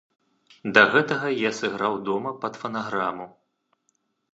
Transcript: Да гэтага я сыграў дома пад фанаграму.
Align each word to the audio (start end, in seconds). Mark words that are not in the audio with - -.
Да 0.77 0.83
гэтага 0.95 1.27
я 1.41 1.51
сыграў 1.59 2.01
дома 2.11 2.35
пад 2.47 2.53
фанаграму. 2.63 3.33